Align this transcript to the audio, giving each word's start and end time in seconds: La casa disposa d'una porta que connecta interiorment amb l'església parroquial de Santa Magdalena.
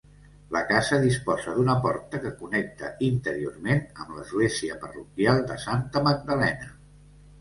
La 0.53 0.61
casa 0.69 0.97
disposa 1.03 1.51
d'una 1.57 1.75
porta 1.83 2.21
que 2.23 2.31
connecta 2.39 2.89
interiorment 3.09 3.83
amb 4.05 4.17
l'església 4.21 4.79
parroquial 4.87 5.45
de 5.53 5.59
Santa 5.69 6.03
Magdalena. 6.09 6.73